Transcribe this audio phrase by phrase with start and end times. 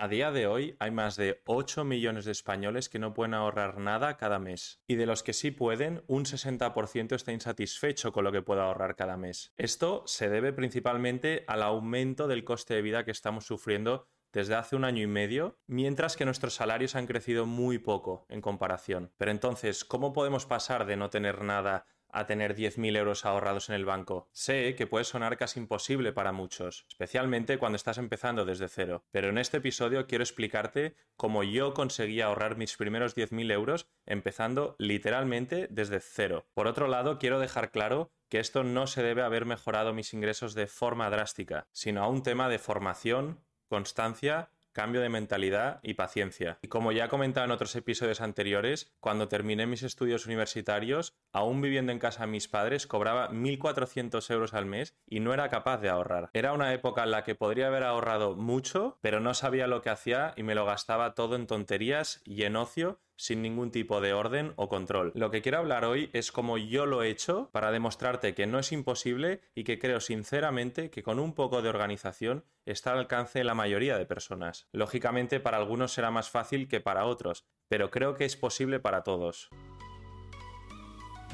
[0.00, 3.78] A día de hoy hay más de 8 millones de españoles que no pueden ahorrar
[3.78, 4.80] nada cada mes.
[4.86, 8.94] Y de los que sí pueden, un 60% está insatisfecho con lo que puede ahorrar
[8.94, 9.52] cada mes.
[9.56, 14.76] Esto se debe principalmente al aumento del coste de vida que estamos sufriendo desde hace
[14.76, 19.12] un año y medio, mientras que nuestros salarios han crecido muy poco en comparación.
[19.16, 23.74] Pero entonces, ¿cómo podemos pasar de no tener nada a tener 10.000 euros ahorrados en
[23.74, 24.28] el banco.
[24.32, 29.28] Sé que puede sonar casi imposible para muchos, especialmente cuando estás empezando desde cero, pero
[29.28, 35.68] en este episodio quiero explicarte cómo yo conseguí ahorrar mis primeros 10.000 euros empezando literalmente
[35.70, 36.46] desde cero.
[36.54, 40.54] Por otro lado, quiero dejar claro que esto no se debe haber mejorado mis ingresos
[40.54, 46.60] de forma drástica, sino a un tema de formación, constancia cambio de mentalidad y paciencia.
[46.62, 51.60] Y como ya he comentado en otros episodios anteriores, cuando terminé mis estudios universitarios, aún
[51.60, 55.78] viviendo en casa de mis padres, cobraba 1.400 euros al mes y no era capaz
[55.78, 56.30] de ahorrar.
[56.32, 59.90] Era una época en la que podría haber ahorrado mucho, pero no sabía lo que
[59.90, 64.14] hacía y me lo gastaba todo en tonterías y en ocio sin ningún tipo de
[64.14, 65.12] orden o control.
[65.14, 68.58] Lo que quiero hablar hoy es cómo yo lo he hecho para demostrarte que no
[68.58, 73.40] es imposible y que creo sinceramente que con un poco de organización está al alcance
[73.40, 74.68] de la mayoría de personas.
[74.72, 79.02] Lógicamente para algunos será más fácil que para otros, pero creo que es posible para
[79.02, 79.50] todos.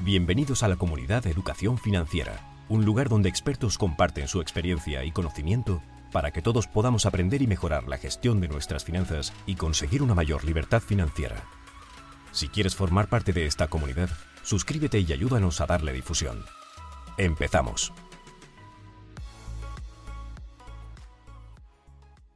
[0.01, 5.11] Bienvenidos a la comunidad de Educación Financiera, un lugar donde expertos comparten su experiencia y
[5.11, 10.01] conocimiento para que todos podamos aprender y mejorar la gestión de nuestras finanzas y conseguir
[10.01, 11.43] una mayor libertad financiera.
[12.35, 14.09] Si quieres formar parte de esta comunidad,
[14.43, 16.43] suscríbete y ayúdanos a darle difusión.
[17.17, 17.93] Empezamos.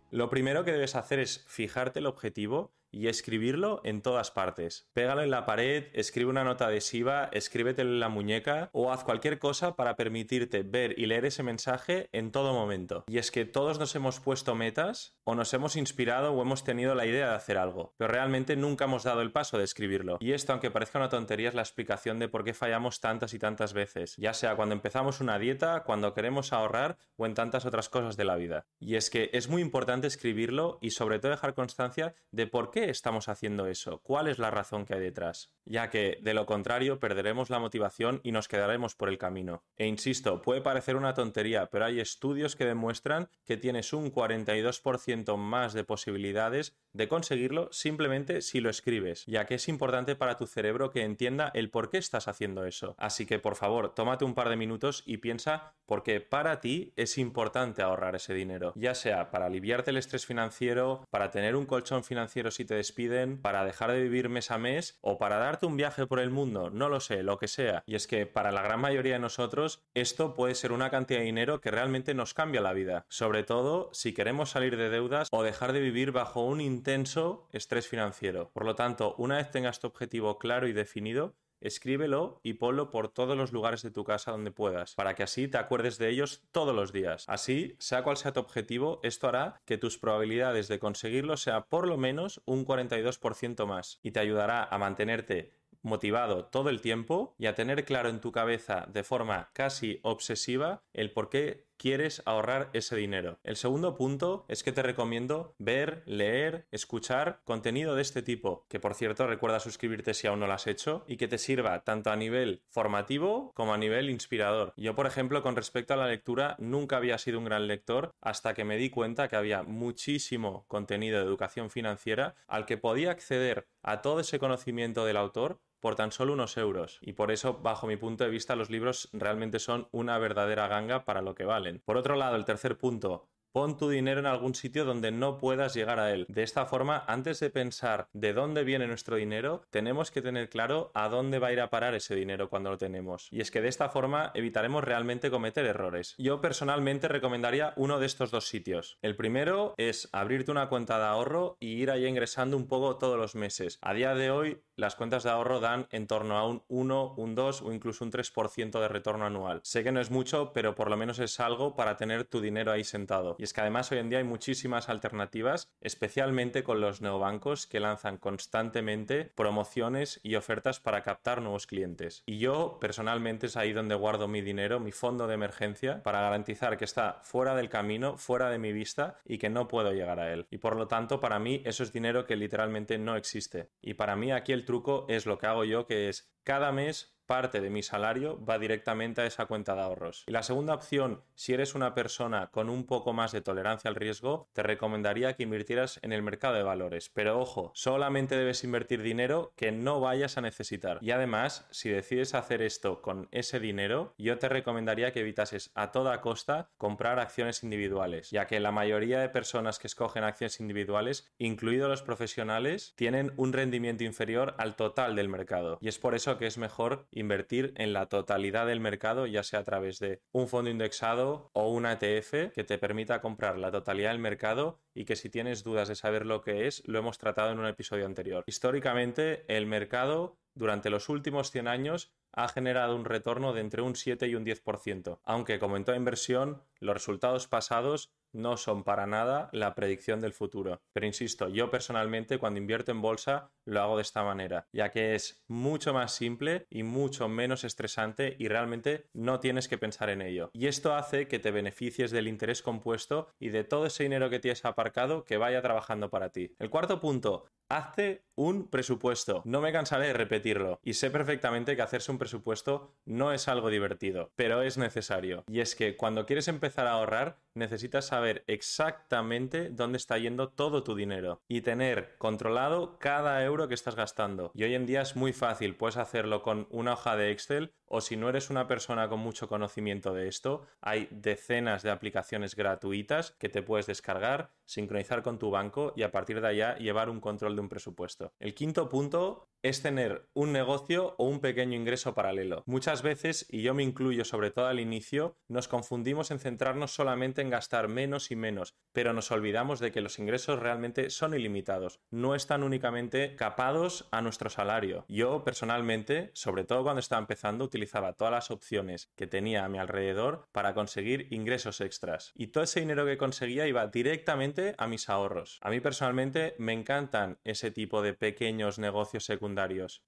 [0.09, 4.89] Lo primero que debes hacer es fijarte el objetivo y escribirlo en todas partes.
[4.93, 9.39] Pégalo en la pared, escribe una nota adhesiva, escríbetelo en la muñeca o haz cualquier
[9.39, 13.03] cosa para permitirte ver y leer ese mensaje en todo momento.
[13.07, 16.95] Y es que todos nos hemos puesto metas o nos hemos inspirado o hemos tenido
[16.95, 20.17] la idea de hacer algo, pero realmente nunca hemos dado el paso de escribirlo.
[20.19, 23.39] Y esto, aunque parezca una tontería, es la explicación de por qué fallamos tantas y
[23.39, 27.89] tantas veces, ya sea cuando empezamos una dieta, cuando queremos ahorrar o en tantas otras
[27.89, 28.65] cosas de la vida.
[28.79, 32.78] Y es que es muy importante escribirlo y sobre todo dejar constancia de por qué
[32.85, 33.99] estamos haciendo eso?
[34.01, 35.51] ¿Cuál es la razón que hay detrás?
[35.65, 39.63] Ya que, de lo contrario, perderemos la motivación y nos quedaremos por el camino.
[39.77, 45.37] E insisto, puede parecer una tontería, pero hay estudios que demuestran que tienes un 42%
[45.37, 50.47] más de posibilidades de conseguirlo simplemente si lo escribes, ya que es importante para tu
[50.47, 52.95] cerebro que entienda el por qué estás haciendo eso.
[52.97, 56.93] Así que, por favor, tómate un par de minutos y piensa por qué para ti
[56.95, 61.65] es importante ahorrar ese dinero, ya sea para aliviarte el estrés financiero, para tener un
[61.65, 65.65] colchón financiero si te despiden, para dejar de vivir mes a mes o para darte
[65.65, 67.83] un viaje por el mundo, no lo sé, lo que sea.
[67.87, 71.25] Y es que para la gran mayoría de nosotros esto puede ser una cantidad de
[71.25, 75.41] dinero que realmente nos cambia la vida, sobre todo si queremos salir de deudas o
[75.41, 78.51] dejar de vivir bajo un intenso estrés financiero.
[78.53, 83.09] Por lo tanto, una vez tengas tu objetivo claro y definido, Escríbelo y ponlo por
[83.09, 86.43] todos los lugares de tu casa donde puedas, para que así te acuerdes de ellos
[86.51, 87.25] todos los días.
[87.27, 91.87] Así, sea cual sea tu objetivo, esto hará que tus probabilidades de conseguirlo sea por
[91.87, 97.45] lo menos un 42% más y te ayudará a mantenerte motivado todo el tiempo y
[97.45, 102.69] a tener claro en tu cabeza de forma casi obsesiva el por qué quieres ahorrar
[102.73, 103.39] ese dinero.
[103.43, 108.79] El segundo punto es que te recomiendo ver, leer, escuchar contenido de este tipo, que
[108.79, 112.11] por cierto recuerda suscribirte si aún no lo has hecho y que te sirva tanto
[112.11, 114.73] a nivel formativo como a nivel inspirador.
[114.75, 118.53] Yo, por ejemplo, con respecto a la lectura, nunca había sido un gran lector hasta
[118.53, 123.67] que me di cuenta que había muchísimo contenido de educación financiera al que podía acceder
[123.81, 126.99] a todo ese conocimiento del autor por tan solo unos euros.
[127.01, 131.05] Y por eso, bajo mi punto de vista, los libros realmente son una verdadera ganga
[131.05, 131.81] para lo que valen.
[131.85, 135.73] Por otro lado, el tercer punto, Pon tu dinero en algún sitio donde no puedas
[135.73, 136.27] llegar a él.
[136.29, 140.91] De esta forma, antes de pensar de dónde viene nuestro dinero, tenemos que tener claro
[140.93, 143.27] a dónde va a ir a parar ese dinero cuando lo tenemos.
[143.31, 146.13] Y es que de esta forma evitaremos realmente cometer errores.
[146.19, 148.99] Yo personalmente recomendaría uno de estos dos sitios.
[149.01, 153.17] El primero es abrirte una cuenta de ahorro y ir ahí ingresando un poco todos
[153.17, 153.79] los meses.
[153.81, 157.35] A día de hoy, las cuentas de ahorro dan en torno a un 1, un
[157.35, 159.59] 2 o incluso un 3% de retorno anual.
[159.63, 162.71] Sé que no es mucho, pero por lo menos es algo para tener tu dinero
[162.71, 163.35] ahí sentado.
[163.49, 168.17] Es que además hoy en día hay muchísimas alternativas, especialmente con los neobancos que lanzan
[168.17, 172.21] constantemente promociones y ofertas para captar nuevos clientes.
[172.27, 176.77] Y yo personalmente es ahí donde guardo mi dinero, mi fondo de emergencia, para garantizar
[176.77, 180.31] que está fuera del camino, fuera de mi vista y que no puedo llegar a
[180.31, 180.45] él.
[180.51, 183.71] Y por lo tanto, para mí eso es dinero que literalmente no existe.
[183.81, 187.18] Y para mí aquí el truco es lo que hago yo, que es cada mes
[187.29, 190.23] parte de mi salario va directamente a esa cuenta de ahorros.
[190.25, 193.93] Y la segunda opción, si eres una persona con un poco más de tolerancia al
[193.93, 197.11] riesgo, te recomendaría que invirtieras en el mercado de valores.
[197.13, 200.97] Pero ojo, solamente debes invertir dinero que no vayas a necesitar.
[201.01, 205.91] Y además, si decides hacer esto con ese dinero, yo te recomendaría que evitases a
[205.91, 211.31] toda costa comprar acciones individuales, ya que la mayoría de personas que escogen acciones individuales,
[211.37, 215.77] incluidos los profesionales, tienen un rendimiento inferior al total del mercado.
[215.79, 219.59] Y es por eso que es mejor invertir en la totalidad del mercado, ya sea
[219.59, 224.11] a través de un fondo indexado o una ETF que te permita comprar la totalidad
[224.11, 227.51] del mercado y que si tienes dudas de saber lo que es, lo hemos tratado
[227.51, 228.43] en un episodio anterior.
[228.47, 233.95] Históricamente, el mercado durante los últimos 100 años ha generado un retorno de entre un
[233.95, 239.07] 7 y un 10%, aunque como en toda inversión, los resultados pasados no son para
[239.07, 240.81] nada la predicción del futuro.
[240.93, 245.15] Pero insisto, yo personalmente cuando invierto en bolsa lo hago de esta manera, ya que
[245.15, 250.21] es mucho más simple y mucho menos estresante y realmente no tienes que pensar en
[250.21, 250.49] ello.
[250.53, 254.39] Y esto hace que te beneficies del interés compuesto y de todo ese dinero que
[254.39, 256.55] tienes aparcado que vaya trabajando para ti.
[256.59, 259.43] El cuarto punto, Hazte un presupuesto.
[259.45, 260.79] No me cansaré de repetirlo.
[260.83, 265.43] Y sé perfectamente que hacerse un presupuesto no es algo divertido, pero es necesario.
[265.47, 270.81] Y es que cuando quieres empezar a ahorrar, necesitas saber exactamente dónde está yendo todo
[270.81, 274.51] tu dinero y tener controlado cada euro que estás gastando.
[274.55, 278.01] Y hoy en día es muy fácil, puedes hacerlo con una hoja de Excel o
[278.01, 283.31] si no eres una persona con mucho conocimiento de esto, hay decenas de aplicaciones gratuitas
[283.31, 287.19] que te puedes descargar, sincronizar con tu banco y a partir de allá llevar un
[287.19, 288.31] control de un presupuesto.
[288.39, 292.63] El quinto punto es tener un negocio o un pequeño ingreso paralelo.
[292.65, 297.41] Muchas veces, y yo me incluyo sobre todo al inicio, nos confundimos en centrarnos solamente
[297.41, 301.99] en gastar menos y menos, pero nos olvidamos de que los ingresos realmente son ilimitados,
[302.09, 305.05] no están únicamente capados a nuestro salario.
[305.09, 309.77] Yo personalmente, sobre todo cuando estaba empezando, utilizaba todas las opciones que tenía a mi
[309.77, 312.31] alrededor para conseguir ingresos extras.
[312.35, 315.59] Y todo ese dinero que conseguía iba directamente a mis ahorros.
[315.61, 319.48] A mí personalmente me encantan ese tipo de pequeños negocios secundarios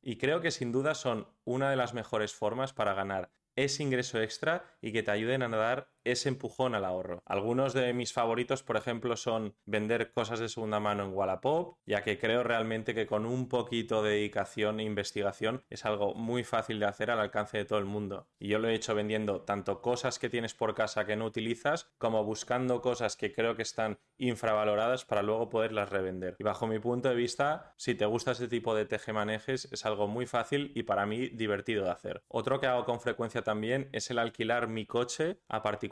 [0.02, 4.22] y creo que sin duda son una de las mejores formas para ganar ese ingreso
[4.22, 7.24] extra y que te ayuden a dar ese empujón al ahorro.
[7.26, 12.04] Algunos de mis favoritos, por ejemplo, son vender cosas de segunda mano en Wallapop, ya
[12.04, 16.80] que creo realmente que con un poquito de dedicación e investigación es algo muy fácil
[16.80, 18.28] de hacer al alcance de todo el mundo.
[18.40, 21.92] Y yo lo he hecho vendiendo tanto cosas que tienes por casa que no utilizas,
[21.98, 26.36] como buscando cosas que creo que están infravaloradas para luego poderlas revender.
[26.40, 30.08] Y bajo mi punto de vista, si te gusta ese tipo de tejemanejes, es algo
[30.08, 32.24] muy fácil y para mí divertido de hacer.
[32.28, 35.91] Otro que hago con frecuencia también es el alquilar mi coche a particulares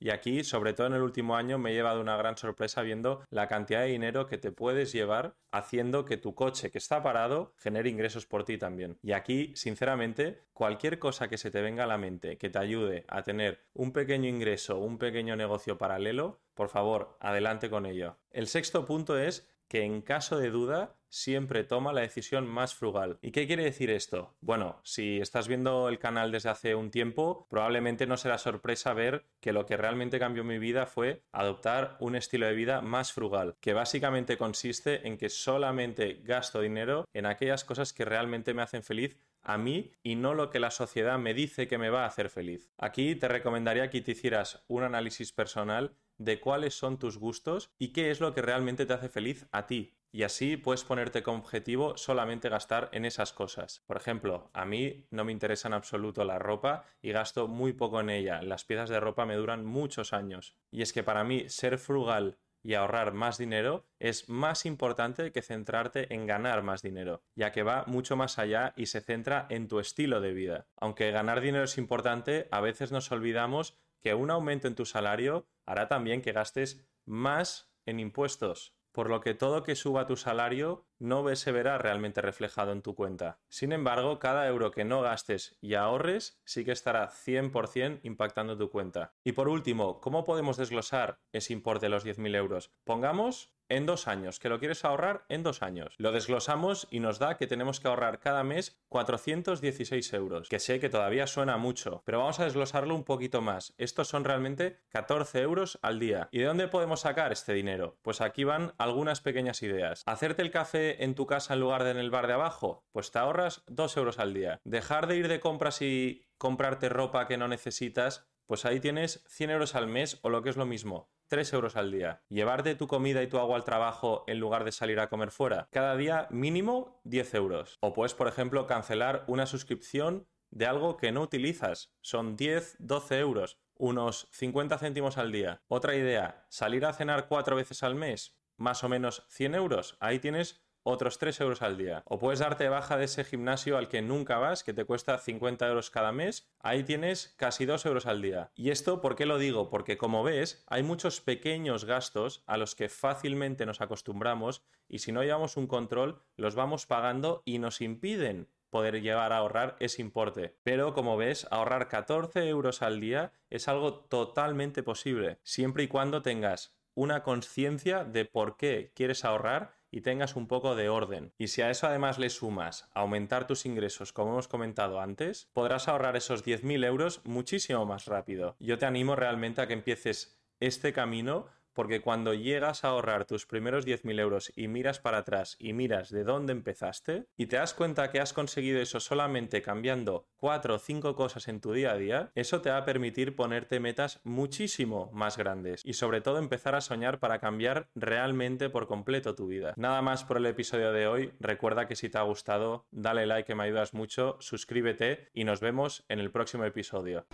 [0.00, 3.22] y aquí, sobre todo en el último año, me he llevado una gran sorpresa viendo
[3.30, 7.54] la cantidad de dinero que te puedes llevar haciendo que tu coche que está parado
[7.58, 8.98] genere ingresos por ti también.
[9.02, 13.04] Y aquí, sinceramente, cualquier cosa que se te venga a la mente que te ayude
[13.08, 18.18] a tener un pequeño ingreso, un pequeño negocio paralelo, por favor, adelante con ello.
[18.30, 23.18] El sexto punto es que en caso de duda siempre toma la decisión más frugal.
[23.22, 24.34] ¿Y qué quiere decir esto?
[24.40, 29.24] Bueno, si estás viendo el canal desde hace un tiempo, probablemente no será sorpresa ver
[29.40, 33.56] que lo que realmente cambió mi vida fue adoptar un estilo de vida más frugal,
[33.60, 38.82] que básicamente consiste en que solamente gasto dinero en aquellas cosas que realmente me hacen
[38.82, 42.08] feliz a mí y no lo que la sociedad me dice que me va a
[42.08, 42.72] hacer feliz.
[42.78, 47.88] Aquí te recomendaría que te hicieras un análisis personal de cuáles son tus gustos y
[47.88, 49.95] qué es lo que realmente te hace feliz a ti.
[50.16, 53.82] Y así puedes ponerte como objetivo solamente gastar en esas cosas.
[53.86, 58.00] Por ejemplo, a mí no me interesa en absoluto la ropa y gasto muy poco
[58.00, 58.40] en ella.
[58.40, 60.54] Las piezas de ropa me duran muchos años.
[60.70, 65.42] Y es que para mí ser frugal y ahorrar más dinero es más importante que
[65.42, 69.68] centrarte en ganar más dinero, ya que va mucho más allá y se centra en
[69.68, 70.66] tu estilo de vida.
[70.78, 75.46] Aunque ganar dinero es importante, a veces nos olvidamos que un aumento en tu salario
[75.66, 80.86] hará también que gastes más en impuestos, por lo que todo que suba tu salario
[80.98, 83.38] no se verá realmente reflejado en tu cuenta.
[83.50, 88.70] Sin embargo, cada euro que no gastes y ahorres sí que estará 100% impactando tu
[88.70, 89.12] cuenta.
[89.22, 92.72] Y por último, ¿cómo podemos desglosar ese importe de los 10.000 euros?
[92.84, 95.94] Pongamos en dos años, que lo quieres ahorrar en dos años.
[95.98, 100.78] Lo desglosamos y nos da que tenemos que ahorrar cada mes 416 euros, que sé
[100.80, 103.74] que todavía suena mucho, pero vamos a desglosarlo un poquito más.
[103.78, 106.28] Estos son realmente 14 euros al día.
[106.30, 107.98] ¿Y de dónde podemos sacar este dinero?
[108.02, 110.02] Pues aquí van algunas pequeñas ideas.
[110.06, 113.10] Hacerte el café en tu casa en lugar de en el bar de abajo, pues
[113.10, 114.60] te ahorras 2 euros al día.
[114.64, 119.50] Dejar de ir de compras y comprarte ropa que no necesitas, pues ahí tienes 100
[119.50, 122.22] euros al mes o lo que es lo mismo, 3 euros al día.
[122.28, 125.68] Llevarte tu comida y tu agua al trabajo en lugar de salir a comer fuera.
[125.70, 127.76] Cada día mínimo 10 euros.
[127.80, 131.92] O puedes, por ejemplo, cancelar una suscripción de algo que no utilizas.
[132.00, 135.62] Son 10, 12 euros, unos 50 céntimos al día.
[135.68, 139.96] Otra idea, salir a cenar cuatro veces al mes, más o menos 100 euros.
[140.00, 142.02] Ahí tienes otros 3 euros al día.
[142.06, 145.66] O puedes darte baja de ese gimnasio al que nunca vas, que te cuesta 50
[145.66, 146.48] euros cada mes.
[146.60, 148.52] Ahí tienes casi 2 euros al día.
[148.54, 149.68] ¿Y esto por qué lo digo?
[149.68, 155.10] Porque como ves, hay muchos pequeños gastos a los que fácilmente nos acostumbramos y si
[155.10, 160.02] no llevamos un control, los vamos pagando y nos impiden poder llegar a ahorrar ese
[160.02, 160.56] importe.
[160.62, 166.22] Pero como ves, ahorrar 14 euros al día es algo totalmente posible, siempre y cuando
[166.22, 171.32] tengas una conciencia de por qué quieres ahorrar y tengas un poco de orden.
[171.38, 175.88] Y si a eso además le sumas aumentar tus ingresos, como hemos comentado antes, podrás
[175.88, 178.56] ahorrar esos 10.000 euros muchísimo más rápido.
[178.60, 183.46] Yo te animo realmente a que empieces este camino porque cuando llegas a ahorrar tus
[183.46, 187.74] primeros 10.000 euros y miras para atrás y miras de dónde empezaste y te das
[187.74, 191.96] cuenta que has conseguido eso solamente cambiando cuatro o cinco cosas en tu día a
[191.96, 196.74] día, eso te va a permitir ponerte metas muchísimo más grandes y sobre todo empezar
[196.74, 199.74] a soñar para cambiar realmente por completo tu vida.
[199.76, 203.46] Nada más por el episodio de hoy, recuerda que si te ha gustado, dale like
[203.46, 207.26] que me ayudas mucho, suscríbete y nos vemos en el próximo episodio.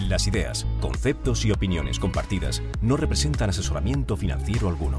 [0.00, 4.98] Las ideas, conceptos y opiniones compartidas no representan asesoramiento financiero alguno.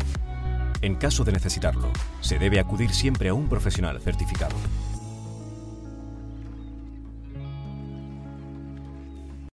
[0.82, 4.56] En caso de necesitarlo, se debe acudir siempre a un profesional certificado.